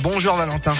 Bonjour 0.00 0.36
Valentin. 0.36 0.74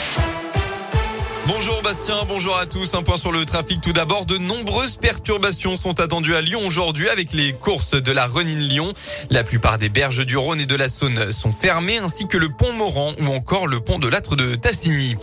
Bonjour 1.47 1.81
Bastien, 1.81 2.17
bonjour 2.29 2.59
à 2.59 2.67
tous. 2.67 2.93
Un 2.93 3.03
point 3.03 3.17
sur 3.17 3.33
le 3.33 3.47
trafic 3.47 3.81
tout 3.81 3.95
d'abord. 3.95 4.27
De 4.27 4.37
nombreuses 4.37 4.97
perturbations 4.97 5.77
sont 5.77 5.99
attendues 5.99 6.35
à 6.35 6.43
Lyon 6.43 6.61
aujourd'hui 6.67 7.09
avec 7.09 7.33
les 7.33 7.53
courses 7.53 7.95
de 7.95 8.13
la 8.13 8.27
Renine 8.27 8.59
Lyon. 8.59 8.93
La 9.31 9.45
plupart 9.45 9.79
des 9.79 9.89
berges 9.89 10.27
du 10.27 10.37
Rhône 10.37 10.61
et 10.61 10.67
de 10.67 10.75
la 10.75 10.91
Saône 10.91 11.33
sont 11.33 11.53
fermées 11.53 11.97
ainsi 11.99 12.29
que 12.29 12.37
le 12.37 12.51
pont 12.51 12.73
Moran 12.75 13.13
ou 13.23 13.33
encore 13.33 13.67
le 13.67 13.81
pont 13.81 13.99
de 13.99 14.09
l'Âtre 14.09 14.37
de 14.37 14.55
Tassigny. 14.57 15.17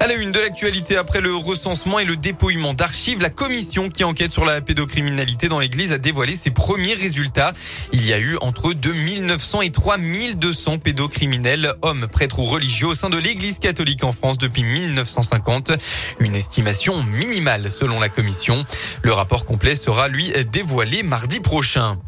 À 0.00 0.06
la 0.06 0.14
une 0.14 0.30
de 0.30 0.38
l'actualité, 0.38 0.96
après 0.96 1.20
le 1.20 1.34
recensement 1.34 1.98
et 1.98 2.04
le 2.04 2.14
dépouillement 2.14 2.72
d'archives, 2.72 3.20
la 3.20 3.30
commission 3.30 3.88
qui 3.88 4.04
enquête 4.04 4.30
sur 4.30 4.44
la 4.44 4.60
pédocriminalité 4.60 5.48
dans 5.48 5.58
l'église 5.58 5.90
a 5.90 5.98
dévoilé 5.98 6.36
ses 6.36 6.52
premiers 6.52 6.94
résultats. 6.94 7.52
Il 7.92 8.06
y 8.06 8.12
a 8.12 8.18
eu 8.20 8.36
entre 8.40 8.74
2900 8.74 9.62
et 9.62 9.70
3200 9.70 10.78
pédocriminels, 10.78 11.72
hommes, 11.82 12.06
prêtres 12.12 12.38
ou 12.38 12.44
religieux 12.44 12.86
au 12.86 12.94
sein 12.94 13.10
de 13.10 13.16
l'église 13.16 13.58
catholique 13.58 14.04
en 14.04 14.12
France 14.12 14.38
depuis 14.38 14.62
1950. 14.62 15.72
Une 16.20 16.36
estimation 16.36 17.02
minimale 17.02 17.68
selon 17.68 17.98
la 17.98 18.08
commission. 18.08 18.64
Le 19.02 19.12
rapport 19.12 19.46
complet 19.46 19.74
sera 19.74 20.06
lui 20.06 20.32
dévoilé 20.52 21.02
mardi 21.02 21.40
prochain. 21.40 21.98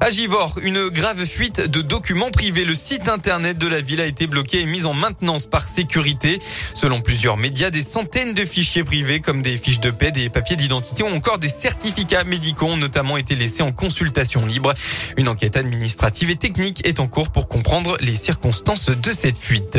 À 0.00 0.10
Givor, 0.10 0.58
une 0.62 0.88
grave 0.88 1.24
fuite 1.24 1.68
de 1.68 1.80
documents 1.80 2.30
privés. 2.30 2.64
Le 2.64 2.74
site 2.74 3.08
internet 3.08 3.58
de 3.58 3.68
la 3.68 3.80
ville 3.80 4.00
a 4.00 4.06
été 4.06 4.26
bloqué 4.26 4.60
et 4.60 4.66
mis 4.66 4.86
en 4.86 4.92
maintenance 4.92 5.46
par 5.46 5.66
sécurité. 5.66 6.40
Selon 6.74 7.00
plusieurs 7.00 7.36
médias, 7.36 7.70
des 7.70 7.82
centaines 7.82 8.34
de 8.34 8.44
fichiers 8.44 8.84
privés 8.84 9.20
comme 9.20 9.40
des 9.40 9.56
fiches 9.56 9.80
de 9.80 9.90
paie, 9.90 10.10
des 10.10 10.28
papiers 10.28 10.56
d'identité 10.56 11.04
ou 11.04 11.06
encore 11.06 11.38
des 11.38 11.48
certificats 11.48 12.24
médicaux 12.24 12.66
ont 12.66 12.76
notamment 12.76 13.16
été 13.16 13.34
laissés 13.34 13.62
en 13.62 13.72
consultation 13.72 14.44
libre. 14.44 14.74
Une 15.16 15.28
enquête 15.28 15.56
administrative 15.56 16.30
et 16.30 16.36
technique 16.36 16.86
est 16.86 17.00
en 17.00 17.06
cours 17.06 17.30
pour 17.30 17.48
comprendre 17.48 17.96
les 18.00 18.16
circonstances 18.16 18.90
de 18.90 19.12
cette 19.12 19.38
fuite. 19.38 19.78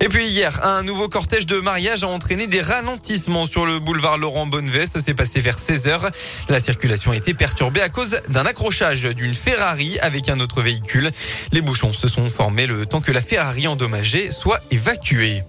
Et 0.00 0.08
puis 0.08 0.28
hier, 0.28 0.64
un 0.64 0.84
nouveau 0.84 1.08
cortège 1.08 1.44
de 1.46 1.58
mariage 1.58 2.04
a 2.04 2.08
entraîné 2.08 2.46
des 2.46 2.60
ralentissements 2.60 3.46
sur 3.46 3.66
le 3.66 3.80
boulevard 3.80 4.16
Laurent 4.16 4.46
Bonnevet. 4.46 4.86
Ça 4.86 5.00
s'est 5.00 5.14
passé 5.14 5.40
vers 5.40 5.58
16 5.58 5.88
heures. 5.88 6.10
La 6.48 6.60
circulation 6.60 7.10
a 7.10 7.16
été 7.16 7.34
perturbée 7.34 7.80
à 7.80 7.88
cause 7.88 8.20
d'un 8.28 8.46
accrochage 8.46 9.02
d'une 9.02 9.34
Ferrari 9.34 9.98
avec 10.00 10.28
un 10.28 10.38
autre 10.38 10.62
véhicule. 10.62 11.10
Les 11.50 11.62
bouchons 11.62 11.92
se 11.92 12.06
sont 12.06 12.30
formés 12.30 12.66
le 12.66 12.86
temps 12.86 13.00
que 13.00 13.12
la 13.12 13.20
Ferrari 13.20 13.66
endommagée 13.66 14.30
soit 14.30 14.60
évacuée. 14.70 15.42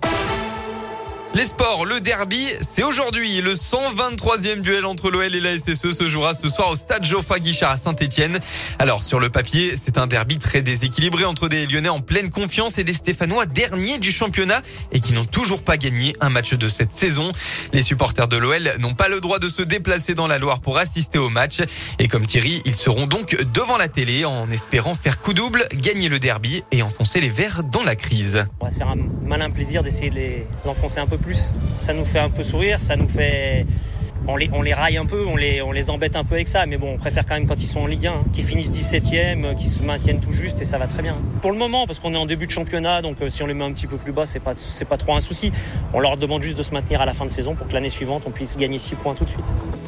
Les 1.39 1.45
sports, 1.45 1.85
le 1.85 2.01
derby, 2.01 2.45
c'est 2.59 2.83
aujourd'hui. 2.83 3.39
Le 3.39 3.53
123e 3.53 4.59
duel 4.59 4.85
entre 4.85 5.09
l'OL 5.09 5.33
et 5.33 5.39
la 5.39 5.57
SSE 5.57 5.91
se 5.91 6.09
jouera 6.09 6.33
ce 6.33 6.49
soir 6.49 6.69
au 6.69 6.75
stade 6.75 7.05
Geoffroy 7.05 7.39
Guichard 7.39 7.71
à 7.71 7.77
Saint-Etienne. 7.77 8.41
Alors, 8.77 9.01
sur 9.03 9.21
le 9.21 9.29
papier, 9.29 9.73
c'est 9.81 9.97
un 9.97 10.05
derby 10.05 10.37
très 10.37 10.61
déséquilibré 10.61 11.23
entre 11.23 11.47
des 11.47 11.65
Lyonnais 11.65 11.87
en 11.87 12.01
pleine 12.01 12.29
confiance 12.29 12.77
et 12.77 12.83
des 12.83 12.91
Stéphanois 12.91 13.45
derniers 13.45 13.99
du 13.99 14.11
championnat 14.11 14.61
et 14.91 14.99
qui 14.99 15.13
n'ont 15.13 15.23
toujours 15.23 15.63
pas 15.63 15.77
gagné 15.77 16.13
un 16.19 16.29
match 16.29 16.55
de 16.55 16.67
cette 16.67 16.93
saison. 16.93 17.31
Les 17.71 17.83
supporters 17.83 18.27
de 18.27 18.35
l'OL 18.35 18.73
n'ont 18.79 18.95
pas 18.95 19.07
le 19.07 19.21
droit 19.21 19.39
de 19.39 19.47
se 19.47 19.61
déplacer 19.61 20.15
dans 20.15 20.27
la 20.27 20.39
Loire 20.39 20.59
pour 20.59 20.77
assister 20.77 21.19
au 21.19 21.29
match. 21.29 21.61
Et 21.99 22.09
comme 22.09 22.27
Thierry, 22.27 22.61
ils 22.65 22.75
seront 22.75 23.07
donc 23.07 23.41
devant 23.53 23.77
la 23.77 23.87
télé 23.87 24.25
en 24.25 24.51
espérant 24.51 24.93
faire 24.93 25.21
coup 25.21 25.33
double, 25.33 25.65
gagner 25.73 26.09
le 26.09 26.19
derby 26.19 26.65
et 26.73 26.83
enfoncer 26.83 27.21
les 27.21 27.29
Verts 27.29 27.63
dans 27.63 27.83
la 27.83 27.95
crise. 27.95 28.45
On 28.59 28.65
va 28.65 28.71
faire 28.71 28.89
un 28.89 28.97
malin 29.25 29.49
plaisir 29.49 29.83
d'essayer 29.83 30.09
de 30.09 30.15
les 30.15 30.47
enfoncer 30.65 30.99
un 30.99 31.07
peu 31.07 31.17
plus. 31.17 31.28
Ça 31.77 31.94
nous 31.94 32.05
fait 32.05 32.19
un 32.19 32.30
peu 32.30 32.44
sourire, 32.44 32.81
ça 32.81 32.95
nous 32.95 33.08
fait 33.08 33.66
on 34.30 34.38
les, 34.38 34.49
on 34.53 34.61
les 34.61 34.73
raille 34.73 34.97
un 34.97 35.05
peu, 35.05 35.25
on 35.25 35.35
les, 35.35 35.61
on 35.61 35.72
les 35.72 35.89
embête 35.89 36.16
un 36.16 36.23
peu 36.23 36.35
avec 36.35 36.47
ça, 36.47 36.66
mais 36.66 36.77
bon, 36.77 36.94
on 36.94 36.97
préfère 36.97 37.25
quand 37.25 37.33
même 37.33 37.47
quand 37.47 37.61
ils 37.61 37.67
sont 37.67 37.81
en 37.81 37.88
Ligue 37.88 38.08
1, 38.08 38.25
qu'ils 38.33 38.45
finissent 38.45 38.72
17e, 38.72 39.55
qu'ils 39.55 39.69
se 39.69 39.81
maintiennent 39.81 40.19
tout 40.19 40.31
juste 40.31 40.61
et 40.61 40.66
ça 40.66 40.77
va 40.77 40.88
très 40.88 41.02
bien. 41.02 41.17
Pour 41.41 41.52
le 41.52 41.58
moment, 41.58 41.88
parce 41.88 41.99
qu'on 41.99 42.13
est 42.13 42.17
en 42.17 42.25
début 42.25 42.45
de 42.45 42.52
championnat, 42.52 43.02
donc 43.02 43.22
euh, 43.22 43.30
si 43.30 43.41
on 43.44 43.47
les 43.47 43.53
met 43.53 43.66
un 43.66 43.72
petit 43.72 43.88
peu 43.88 43.97
plus 43.97 44.11
bas, 44.11 44.25
c'est 44.25 44.39
pas, 44.39 44.53
c'est 44.55 44.85
pas 44.85 44.97
trop 44.97 45.16
un 45.16 45.19
souci. 45.19 45.52
On 45.94 46.00
leur 46.00 46.17
demande 46.17 46.44
juste 46.44 46.57
de 46.57 46.63
se 46.63 46.72
maintenir 46.72 47.02
à 47.02 47.05
la 47.05 47.13
fin 47.13 47.25
de 47.25 47.31
saison 47.31 47.55
pour 47.55 47.67
que 47.67 47.73
l'année 47.73 47.89
suivante, 47.89 48.23
on 48.25 48.31
puisse 48.31 48.57
gagner 48.57 48.77
6 48.77 48.95
points 48.95 49.16
tout 49.16 49.25
de 49.25 49.30
suite. 49.30 49.45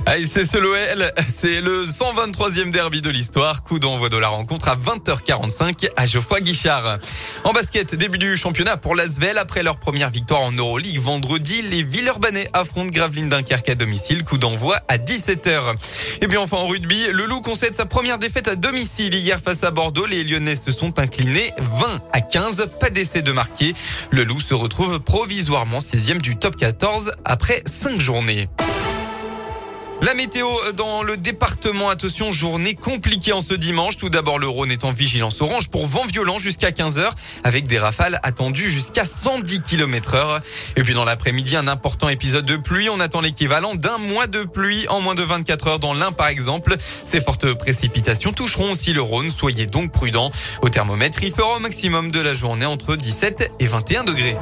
Allez, 0.08 0.26
c'est 0.26 0.46
ce 0.46 0.58
l'OL, 0.58 1.12
c'est 1.28 1.62
le 1.62 1.86
123e 1.86 2.72
derby 2.72 3.02
de 3.02 3.10
l'histoire. 3.12 3.64
Coup 3.64 3.78
d'envoi 3.78 4.10
de 4.10 4.18
la 4.18 4.30
rencontre 4.30 4.68
à 4.68 4.76
20h45 4.76 5.90
à 5.96 6.08
Geoffroy 6.08 6.42
Guichard. 6.42 6.98
En 7.44 7.52
basket, 7.52 7.94
début 7.94 8.18
du 8.18 8.36
championnat 8.36 8.78
pour 8.78 8.96
l'Asvel. 8.96 9.38
Après 9.38 9.62
leur 9.62 9.78
première 9.78 10.10
victoire 10.10 10.42
en 10.42 10.52
Euroleague 10.52 10.98
vendredi, 10.98 11.62
les 11.62 11.84
Villeurbanais 11.84 12.50
affrontent 12.54 12.90
Gravelines 12.90 13.30
Dunkerque 13.30 13.70
à 13.70 13.76
domicile. 13.76 14.24
D'envoi 14.38 14.80
à 14.88 14.98
17h. 14.98 15.76
Et 16.22 16.28
puis 16.28 16.38
enfin 16.38 16.58
en 16.58 16.68
rugby, 16.68 17.08
le 17.12 17.26
Loup 17.26 17.42
concède 17.42 17.76
sa 17.76 17.86
première 17.86 18.18
défaite 18.18 18.48
à 18.48 18.56
domicile 18.56 19.14
hier 19.14 19.40
face 19.40 19.64
à 19.64 19.72
Bordeaux. 19.72 20.06
Les 20.06 20.24
Lyonnais 20.24 20.56
se 20.56 20.72
sont 20.72 21.00
inclinés 21.00 21.52
20 21.58 22.00
à 22.14 22.22
15. 22.22 22.68
Pas 22.80 22.90
d'essai 22.90 23.22
de 23.22 23.32
marqué. 23.32 23.74
Le 24.10 24.24
Loup 24.24 24.40
se 24.40 24.54
retrouve 24.54 25.00
provisoirement 25.00 25.82
sixième 25.82 26.22
du 26.22 26.38
top 26.38 26.56
14 26.56 27.14
après 27.26 27.62
5 27.66 28.00
journées. 28.00 28.48
La 30.02 30.16
météo 30.16 30.48
dans 30.76 31.04
le 31.04 31.16
département, 31.16 31.90
attention, 31.90 32.32
journée 32.32 32.74
compliquée 32.74 33.34
en 33.34 33.42
ce 33.42 33.54
dimanche. 33.54 33.98
Tout 33.98 34.10
d'abord, 34.10 34.40
le 34.40 34.48
Rhône 34.48 34.72
est 34.72 34.84
en 34.84 34.92
vigilance 34.92 35.42
orange 35.42 35.70
pour 35.70 35.86
vent 35.86 36.06
violent 36.06 36.40
jusqu'à 36.40 36.72
15 36.72 36.98
heures 36.98 37.14
avec 37.44 37.68
des 37.68 37.78
rafales 37.78 38.20
attendues 38.24 38.72
jusqu'à 38.72 39.06
110 39.06 39.62
km 39.62 40.16
heure. 40.16 40.42
Et 40.76 40.82
puis 40.82 40.96
dans 40.96 41.06
l'après-midi, 41.06 41.56
un 41.56 41.68
important 41.68 42.10
épisode 42.10 42.46
de 42.46 42.58
pluie. 42.58 42.90
On 42.90 43.00
attend 43.00 43.22
l'équivalent 43.22 43.76
d'un 43.76 44.00
mois 44.00 44.26
de 44.26 44.42
pluie 44.44 44.88
en 44.90 45.02
moins 45.02 45.14
de 45.14 45.24
24 45.24 45.68
heures 45.68 45.80
dans 45.80 45.94
l'Ain 45.94 46.12
par 46.12 46.30
exemple. 46.30 46.76
Ces 46.80 47.22
fortes 47.22 47.54
précipitations 47.54 48.34
toucheront 48.34 48.72
aussi 48.72 48.94
le 48.94 49.04
Rhône. 49.04 49.30
Soyez 49.30 49.68
donc 49.68 49.92
prudents. 49.92 50.32
Au 50.64 50.70
thermomètre, 50.70 51.22
il 51.22 51.32
fera 51.32 51.58
au 51.58 51.60
maximum 51.60 52.10
de 52.10 52.20
la 52.20 52.34
journée 52.34 52.66
entre 52.66 52.96
17 52.96 53.52
et 53.60 53.68
21 53.68 54.04
degrés. 54.04 54.36